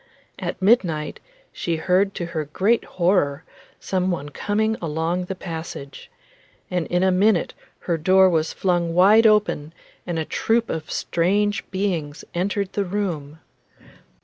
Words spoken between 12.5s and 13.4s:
the room.